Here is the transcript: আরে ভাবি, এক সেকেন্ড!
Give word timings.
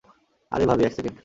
আরে 0.51 0.65
ভাবি, 0.65 0.83
এক 0.85 0.93
সেকেন্ড! 0.93 1.15